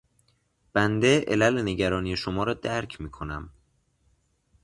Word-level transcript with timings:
بنده 0.73 1.25
علل 1.27 1.61
نگرانی 1.63 2.15
شما 2.17 2.43
را 2.43 2.53
درک 2.53 3.01
میکنم. 3.01 3.49